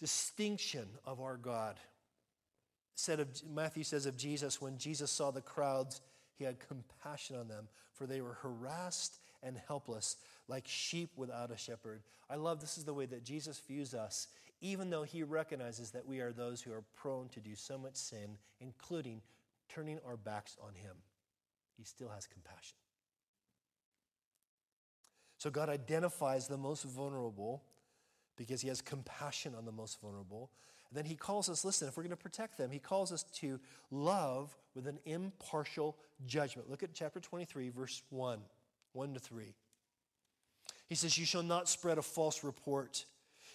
[0.00, 1.76] distinction of our God.
[2.94, 6.00] Said of, Matthew says of Jesus, when Jesus saw the crowds,
[6.36, 10.16] he had compassion on them, for they were harassed and helpless,
[10.48, 12.02] like sheep without a shepherd.
[12.28, 14.28] I love this is the way that Jesus views us
[14.60, 17.96] even though he recognizes that we are those who are prone to do so much
[17.96, 19.22] sin, including
[19.68, 20.96] turning our backs on him.
[21.76, 22.76] He still has compassion.
[25.38, 27.62] So God identifies the most vulnerable
[28.36, 30.50] because he has compassion on the most vulnerable.
[30.90, 33.22] And then he calls us, listen, if we're going to protect them, he calls us
[33.36, 33.58] to
[33.90, 35.96] love with an impartial
[36.26, 36.68] judgment.
[36.68, 38.40] Look at chapter 23, verse 1,
[38.92, 39.54] 1 to 3.
[40.88, 43.06] He says, You shall not spread a false report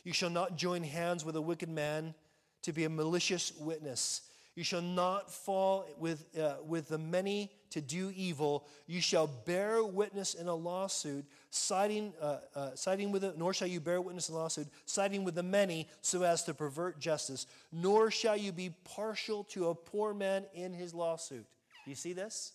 [0.06, 2.14] you shall not join hands with a wicked man
[2.62, 4.22] to be a malicious witness.
[4.56, 8.66] You shall not fall with, uh, with the many to do evil.
[8.88, 12.70] You shall bear witness in a lawsuit, siding, uh, uh,
[13.10, 16.24] with it, nor shall you bear witness in a lawsuit, siding with the many so
[16.24, 20.94] as to pervert justice, nor shall you be partial to a poor man in his
[20.94, 21.46] lawsuit.
[21.84, 22.54] Do you see this?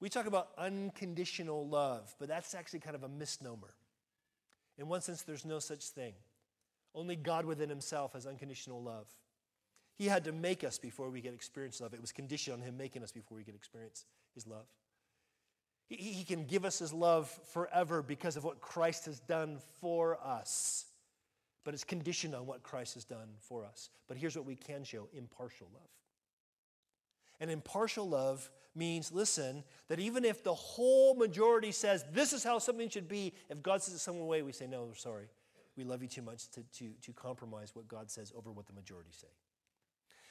[0.00, 3.74] We talk about unconditional love, but that's actually kind of a misnomer.
[4.78, 6.14] In one sense, there's no such thing.
[6.94, 9.06] Only God within himself has unconditional love.
[9.96, 11.92] He had to make us before we could experience love.
[11.92, 14.66] It was conditioned on him making us before we could experience his love.
[15.88, 20.18] He, he can give us his love forever because of what Christ has done for
[20.24, 20.86] us.
[21.64, 23.90] But it's conditioned on what Christ has done for us.
[24.06, 25.90] But here's what we can show impartial love.
[27.40, 32.58] And impartial love means, listen, that even if the whole majority says this is how
[32.58, 35.26] something should be, if God says it some way, we say, no, we're sorry.
[35.76, 38.72] We love you too much to, to, to compromise what God says over what the
[38.72, 39.28] majority say.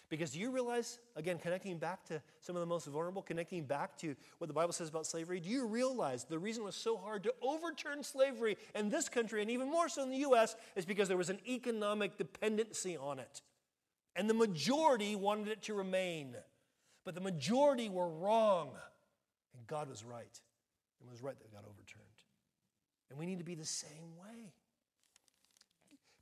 [0.10, 3.98] Because do you realize, again, connecting back to some of the most vulnerable, connecting back
[3.98, 6.96] to what the Bible says about slavery, do you realize the reason it was so
[6.96, 10.56] hard to overturn slavery in this country and even more so in the U.S.
[10.78, 13.42] is because there was an economic dependency on it.
[14.16, 16.36] And the majority wanted it to remain.
[17.08, 18.72] But the majority were wrong.
[19.56, 20.42] And God was right.
[21.00, 22.04] It was right that it got overturned.
[23.10, 24.52] And we need to be the same way.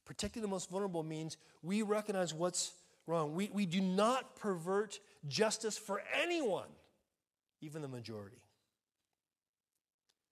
[0.06, 2.72] Protecting the most vulnerable means we recognize what's
[3.08, 3.34] wrong.
[3.34, 6.70] We, we do not pervert justice for anyone,
[7.62, 8.44] even the majority.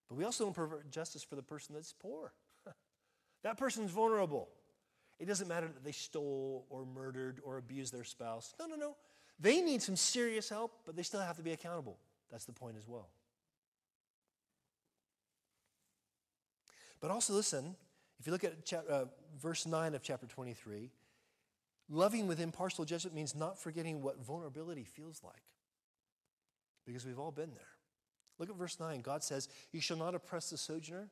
[0.08, 2.32] But we also don't pervert justice for the person that's poor.
[3.44, 4.50] that person's vulnerable.
[5.18, 8.54] It doesn't matter that they stole or murdered or abused their spouse.
[8.60, 8.96] No, no, no.
[9.40, 11.98] They need some serious help, but they still have to be accountable.
[12.32, 13.10] That's the point as well.
[17.02, 17.76] But also, listen,
[18.20, 19.06] if you look at uh,
[19.40, 20.92] verse 9 of chapter 23,
[21.90, 25.44] Loving with impartial judgment means not forgetting what vulnerability feels like.
[26.86, 27.68] Because we've all been there.
[28.40, 29.02] Look at verse 9.
[29.02, 31.10] God says, You shall not oppress the sojourner.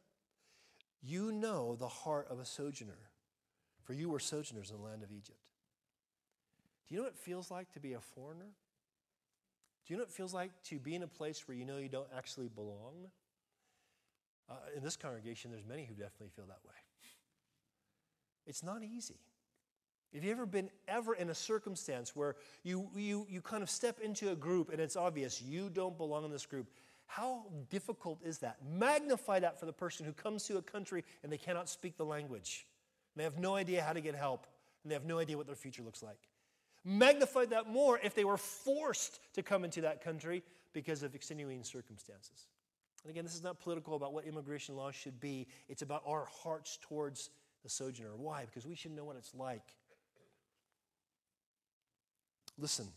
[1.01, 2.97] You know the heart of a sojourner,
[3.83, 5.39] for you were sojourners in the land of Egypt.
[6.91, 8.51] Do you know what it feels like to be a foreigner?
[9.87, 11.77] Do you know what it feels like to be in a place where you know
[11.77, 13.07] you don't actually belong?
[14.49, 16.75] Uh, in this congregation, there's many who definitely feel that way.
[18.45, 19.21] It's not easy.
[20.13, 24.01] Have you ever been ever in a circumstance where you, you, you kind of step
[24.01, 26.67] into a group and it's obvious you don't belong in this group?
[27.05, 28.57] How difficult is that?
[28.69, 32.03] Magnify that for the person who comes to a country and they cannot speak the
[32.03, 32.67] language.
[33.15, 34.45] They have no idea how to get help,
[34.83, 36.19] and they have no idea what their future looks like.
[36.83, 41.63] Magnify that more if they were forced to come into that country because of extenuating
[41.63, 42.47] circumstances.
[43.03, 46.27] And again, this is not political about what immigration laws should be, it's about our
[46.43, 47.29] hearts towards
[47.63, 48.15] the sojourner.
[48.15, 48.45] Why?
[48.45, 49.75] Because we should know what it's like
[52.61, 52.87] Listen,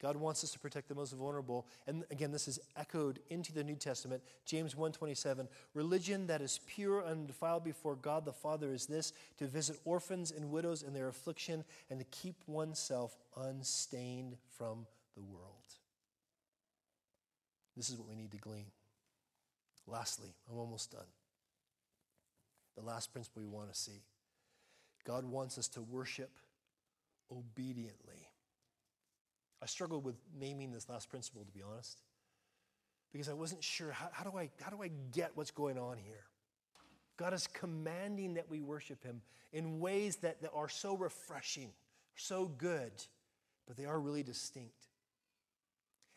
[0.00, 1.66] God wants us to protect the most vulnerable.
[1.86, 4.22] And again, this is echoed into the New Testament.
[4.46, 9.46] James 1:27, religion that is pure and undefiled before God the Father is this, to
[9.46, 15.74] visit orphans and widows in their affliction and to keep oneself unstained from the world.
[17.76, 18.72] This is what we need to glean.
[19.86, 21.06] Lastly, I'm almost done.
[22.76, 24.02] The last principle we want to see.
[25.04, 26.30] God wants us to worship
[27.30, 28.29] obediently.
[29.62, 32.00] I struggled with naming this last principle, to be honest,
[33.12, 35.98] because I wasn't sure how, how, do I, how do I get what's going on
[35.98, 36.24] here?
[37.16, 39.20] God is commanding that we worship Him
[39.52, 41.70] in ways that, that are so refreshing,
[42.14, 42.92] so good,
[43.66, 44.86] but they are really distinct.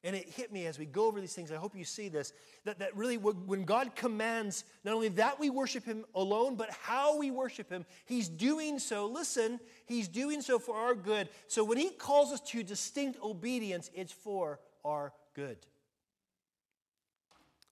[0.05, 1.49] And it hit me as we go over these things.
[1.51, 2.33] I hope you see this
[2.65, 7.17] that, that really, when God commands not only that we worship Him alone, but how
[7.17, 11.29] we worship Him, He's doing so, listen, He's doing so for our good.
[11.47, 15.57] So when He calls us to distinct obedience, it's for our good.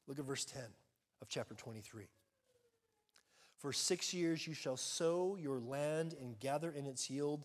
[0.08, 0.62] Look at verse 10
[1.22, 2.08] of chapter 23.
[3.58, 7.44] For six years you shall sow your land and gather in its yield,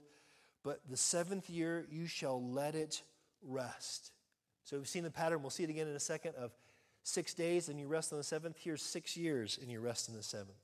[0.62, 3.02] but the seventh year you shall let it
[3.42, 4.12] rest
[4.66, 5.42] so we've seen the pattern.
[5.42, 6.50] We'll see it again in a second of
[7.04, 8.56] six days and you rest on the seventh.
[8.58, 10.58] Here's six years and you rest in the seventh.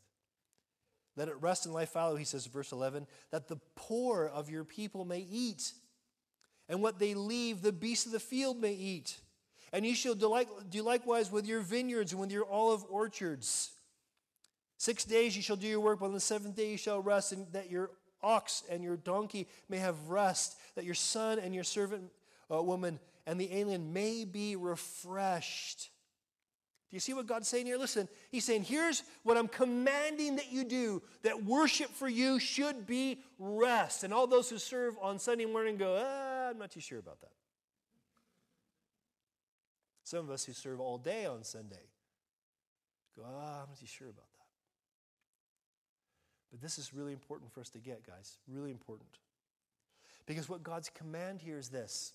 [1.16, 4.64] Let it rest and life follow, he says, verse 11, that the poor of your
[4.64, 5.72] people may eat,
[6.68, 9.20] and what they leave, the beasts of the field may eat.
[9.72, 13.70] And you shall do likewise with your vineyards and with your olive orchards.
[14.78, 17.32] Six days you shall do your work, but on the seventh day you shall rest,
[17.32, 17.90] and that your
[18.22, 22.10] ox and your donkey may have rest, that your son and your servant
[22.50, 25.90] uh, woman and the alien may be refreshed.
[26.90, 27.78] Do you see what God's saying here?
[27.78, 32.86] Listen, He's saying, here's what I'm commanding that you do that worship for you should
[32.86, 34.04] be rest.
[34.04, 37.20] And all those who serve on Sunday morning go, ah, I'm not too sure about
[37.22, 37.32] that.
[40.04, 41.88] Some of us who serve all day on Sunday
[43.16, 44.46] go, ah, I'm not too sure about that.
[46.50, 48.36] But this is really important for us to get, guys.
[48.46, 49.08] Really important.
[50.26, 52.12] Because what God's command here is this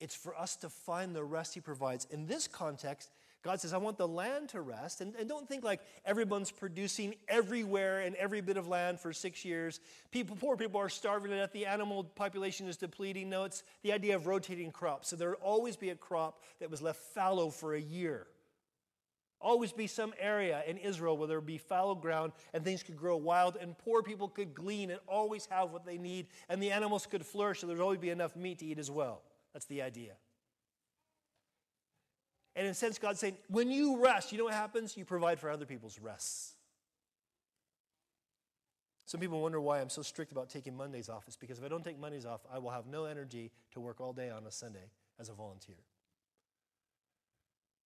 [0.00, 2.06] it's for us to find the rest He provides.
[2.10, 3.10] In this context,
[3.42, 5.00] God says, I want the land to rest.
[5.00, 9.44] And, and don't think like everyone's producing everywhere and every bit of land for six
[9.44, 9.80] years.
[10.10, 11.52] People, poor people are starving to death.
[11.52, 13.30] The animal population is depleting.
[13.30, 15.08] No, it's the idea of rotating crops.
[15.08, 18.26] So there would always be a crop that was left fallow for a year.
[19.40, 22.96] Always be some area in Israel where there would be fallow ground and things could
[22.96, 26.72] grow wild and poor people could glean and always have what they need and the
[26.72, 29.22] animals could flourish so there'd always be enough meat to eat as well.
[29.58, 30.12] That's the idea.
[32.54, 34.96] And in a sense, God's saying, when you rest, you know what happens?
[34.96, 36.54] You provide for other people's rests.
[39.04, 41.24] Some people wonder why I'm so strict about taking Mondays off.
[41.26, 44.00] It's because if I don't take Mondays off, I will have no energy to work
[44.00, 45.82] all day on a Sunday as a volunteer.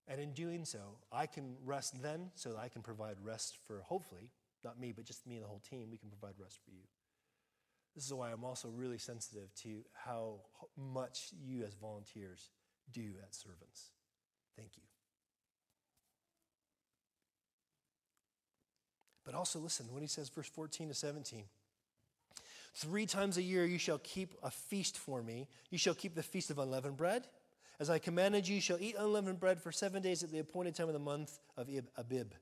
[0.06, 3.80] And in doing so, I can rest then so that I can provide rest for,
[3.80, 4.28] hopefully,
[4.62, 6.82] not me, but just me and the whole team, we can provide rest for you.
[7.94, 10.40] This is why I'm also really sensitive to how
[10.76, 12.50] much you as volunteers
[12.92, 13.90] do at servants.
[14.56, 14.82] Thank you.
[19.24, 21.44] But also listen when he says, verse 14 to 17.
[22.74, 25.48] Three times a year you shall keep a feast for me.
[25.70, 27.26] You shall keep the feast of unleavened bread.
[27.78, 30.74] As I commanded you, you shall eat unleavened bread for seven days at the appointed
[30.74, 32.32] time of the month of Abib.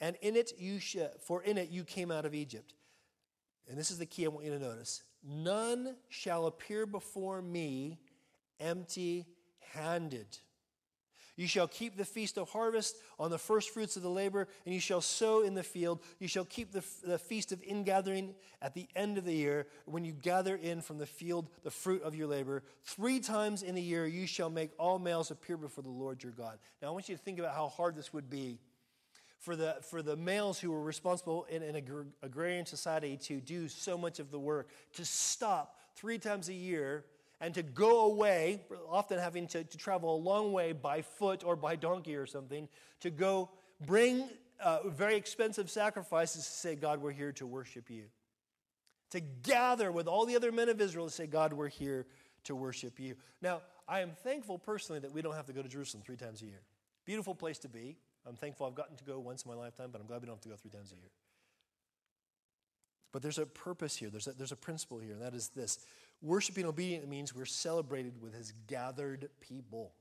[0.00, 2.74] And in it you shall, for in it you came out of Egypt.
[3.70, 5.02] And this is the key I want you to notice.
[5.24, 8.00] None shall appear before me
[8.58, 9.26] empty
[9.72, 10.26] handed.
[11.36, 14.74] You shall keep the feast of harvest on the first fruits of the labor, and
[14.74, 16.00] you shall sow in the field.
[16.18, 20.04] You shall keep the, the feast of ingathering at the end of the year, when
[20.04, 22.62] you gather in from the field the fruit of your labor.
[22.82, 26.32] Three times in a year you shall make all males appear before the Lord your
[26.32, 26.58] God.
[26.82, 28.58] Now I want you to think about how hard this would be
[29.40, 31.82] for the, for the males who were responsible in an
[32.22, 37.04] agrarian society to do so much of the work, to stop three times a year
[37.40, 41.56] and to go away, often having to, to travel a long way by foot or
[41.56, 42.68] by donkey or something,
[43.00, 43.48] to go
[43.86, 44.28] bring
[44.62, 48.04] uh, very expensive sacrifices to say, God, we're here to worship you.
[49.12, 52.06] To gather with all the other men of Israel to say, God, we're here
[52.44, 53.16] to worship you.
[53.40, 56.42] Now, I am thankful personally that we don't have to go to Jerusalem three times
[56.42, 56.60] a year.
[57.06, 57.96] Beautiful place to be.
[58.30, 60.36] I'm thankful I've gotten to go once in my lifetime, but I'm glad we don't
[60.36, 61.10] have to go three times a year.
[63.12, 65.80] But there's a purpose here, there's a, there's a principle here, and that is this
[66.22, 69.94] Worshiping obedient means we're celebrated with his gathered people.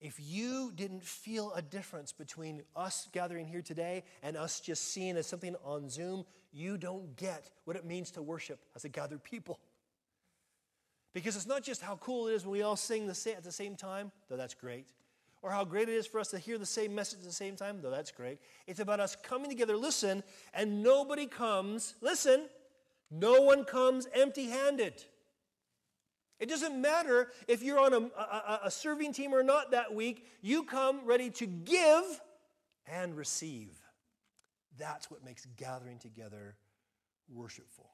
[0.00, 5.16] If you didn't feel a difference between us gathering here today and us just seeing
[5.16, 9.24] as something on Zoom, you don't get what it means to worship as a gathered
[9.24, 9.58] people.
[11.12, 13.52] Because it's not just how cool it is when we all sing the at the
[13.52, 14.86] same time, though that's great,
[15.44, 17.54] or how great it is for us to hear the same message at the same
[17.54, 18.38] time, though that's great.
[18.66, 20.22] It's about us coming together, listen,
[20.54, 22.46] and nobody comes, listen,
[23.10, 25.04] no one comes empty handed.
[26.40, 30.26] It doesn't matter if you're on a, a, a, serving team or not that week,
[30.40, 32.22] you come ready to give
[32.90, 33.78] and receive.
[34.78, 36.56] That's what makes gathering together
[37.30, 37.90] worshipful.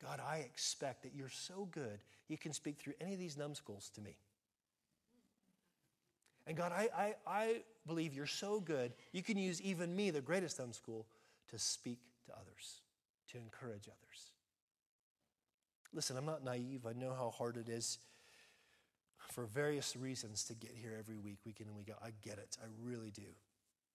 [0.00, 1.98] God, I expect that you're so good,
[2.28, 4.16] you can speak through any of these numbskulls to me.
[6.46, 10.20] And God, I, I, I believe you're so good, you can use even me, the
[10.20, 11.06] greatest numbskull,
[11.50, 12.80] to speak to others
[13.32, 14.30] to encourage others.
[15.92, 16.86] Listen, I'm not naive.
[16.86, 17.98] I know how hard it is
[19.32, 21.98] for various reasons to get here every week, week in and week out.
[22.02, 22.56] I get it.
[22.62, 23.22] I really do.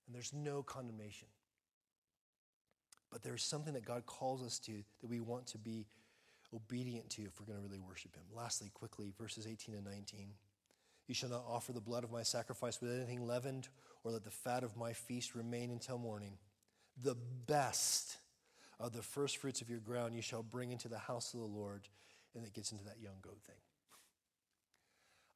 [0.07, 1.27] And there's no condemnation.
[3.11, 5.85] But there's something that God calls us to that we want to be
[6.53, 8.23] obedient to if we're going to really worship Him.
[8.33, 10.31] Lastly, quickly, verses 18 and 19.
[11.07, 13.67] You shall not offer the blood of my sacrifice with anything leavened,
[14.03, 16.37] or let the fat of my feast remain until morning.
[17.01, 18.17] The best
[18.79, 21.45] of the first fruits of your ground you shall bring into the house of the
[21.45, 21.87] Lord.
[22.33, 23.57] And it gets into that young goat thing.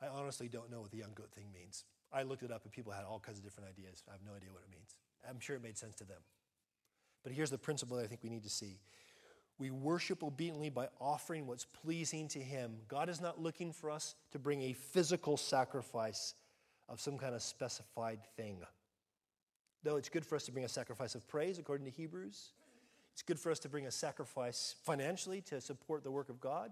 [0.02, 1.84] I honestly don't know what the young goat thing means.
[2.12, 4.04] I looked it up and people had all kinds of different ideas.
[4.08, 4.96] I have no idea what it means.
[5.28, 6.22] I'm sure it made sense to them.
[7.24, 8.80] But here's the principle that I think we need to see.
[9.58, 12.76] We worship obediently by offering what's pleasing to Him.
[12.88, 16.34] God is not looking for us to bring a physical sacrifice
[16.90, 18.58] of some kind of specified thing.
[19.84, 22.52] Though it's good for us to bring a sacrifice of praise, according to Hebrews,
[23.14, 26.72] it's good for us to bring a sacrifice financially to support the work of God.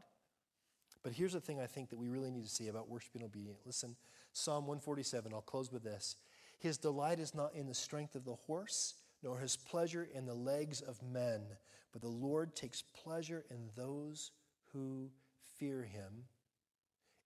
[1.03, 3.59] But here's the thing I think that we really need to see about worshiping obedient.
[3.65, 3.95] Listen,
[4.34, 6.17] Psalm 147, I'll close with this.
[6.59, 10.34] His delight is not in the strength of the horse, nor his pleasure in the
[10.34, 11.41] legs of men,
[11.91, 14.32] but the Lord takes pleasure in those
[14.74, 15.09] who
[15.57, 16.26] fear him,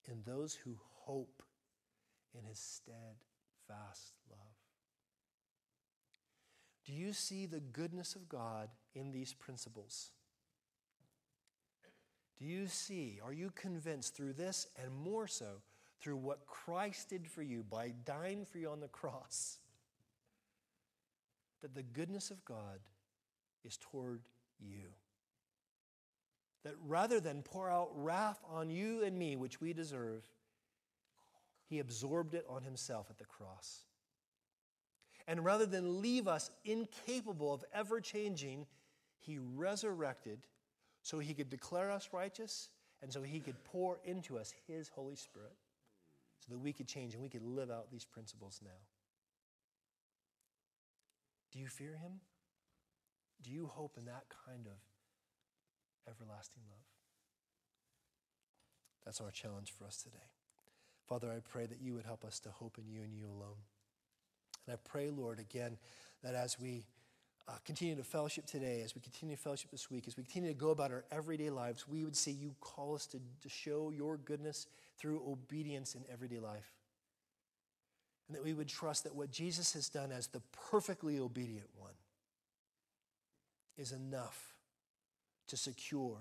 [0.06, 1.42] in those who hope
[2.38, 4.40] in his steadfast love.
[6.86, 10.12] Do you see the goodness of God in these principles?
[12.40, 15.62] Do you see, are you convinced through this and more so
[16.00, 19.58] through what Christ did for you by dying for you on the cross,
[21.68, 22.80] that the goodness of God
[23.66, 24.22] is toward
[24.60, 24.88] you?
[26.64, 30.24] That rather than pour out wrath on you and me, which we deserve,
[31.70, 33.84] he absorbed it on himself at the cross.
[35.28, 38.66] And rather than leave us incapable of ever changing,
[39.20, 40.40] he resurrected
[41.02, 42.70] so he could declare us righteous
[43.02, 45.56] and so he could pour into us his Holy Spirit
[46.40, 48.80] so that we could change and we could live out these principles now.
[51.52, 52.20] Do you fear him?
[53.42, 56.80] Do you hope in that kind of everlasting love?
[59.06, 60.18] That's our challenge for us today.
[61.08, 63.62] Father, I pray that you would help us to hope in you and you alone.
[64.66, 65.78] And I pray, Lord, again,
[66.24, 66.86] that as we
[67.48, 70.50] uh, continue to fellowship today, as we continue to fellowship this week, as we continue
[70.50, 73.92] to go about our everyday lives, we would see you call us to, to show
[73.96, 74.68] your goodness
[75.00, 76.74] through obedience in everyday life.
[78.28, 81.94] And that we would trust that what Jesus has done as the perfectly obedient one
[83.78, 84.56] is enough
[85.48, 86.18] to secure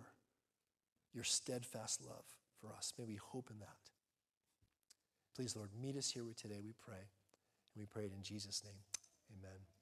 [1.13, 2.25] your steadfast love
[2.61, 2.93] for us.
[2.99, 3.91] May we hope in that.
[5.35, 6.95] Please, Lord, meet us here today, we pray.
[6.95, 8.81] And we pray it in Jesus' name.
[9.39, 9.76] Amen.